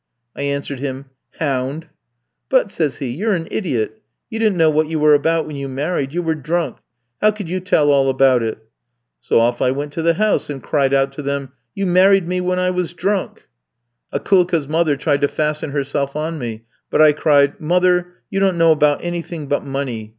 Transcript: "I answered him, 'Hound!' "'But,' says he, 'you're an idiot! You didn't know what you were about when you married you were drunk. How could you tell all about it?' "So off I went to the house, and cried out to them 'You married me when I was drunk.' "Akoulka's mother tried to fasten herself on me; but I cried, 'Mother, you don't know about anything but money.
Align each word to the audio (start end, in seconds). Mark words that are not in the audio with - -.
"I 0.35 0.41
answered 0.41 0.79
him, 0.79 1.11
'Hound!' 1.37 1.85
"'But,' 2.49 2.71
says 2.71 2.97
he, 2.97 3.05
'you're 3.09 3.35
an 3.35 3.47
idiot! 3.51 4.01
You 4.31 4.39
didn't 4.39 4.57
know 4.57 4.71
what 4.71 4.87
you 4.87 4.97
were 4.97 5.13
about 5.13 5.45
when 5.45 5.55
you 5.55 5.67
married 5.67 6.11
you 6.11 6.23
were 6.23 6.33
drunk. 6.33 6.77
How 7.21 7.29
could 7.29 7.47
you 7.47 7.59
tell 7.59 7.91
all 7.91 8.09
about 8.09 8.41
it?' 8.41 8.57
"So 9.19 9.39
off 9.39 9.61
I 9.61 9.69
went 9.69 9.93
to 9.93 10.01
the 10.01 10.15
house, 10.15 10.49
and 10.49 10.63
cried 10.63 10.91
out 10.91 11.11
to 11.11 11.21
them 11.21 11.51
'You 11.75 11.85
married 11.85 12.27
me 12.27 12.41
when 12.41 12.57
I 12.57 12.71
was 12.71 12.95
drunk.' 12.95 13.47
"Akoulka's 14.11 14.67
mother 14.67 14.97
tried 14.97 15.21
to 15.21 15.27
fasten 15.27 15.69
herself 15.69 16.15
on 16.15 16.39
me; 16.39 16.65
but 16.89 16.99
I 16.99 17.13
cried, 17.13 17.59
'Mother, 17.61 18.07
you 18.31 18.39
don't 18.39 18.57
know 18.57 18.71
about 18.71 19.03
anything 19.03 19.45
but 19.45 19.63
money. 19.63 20.09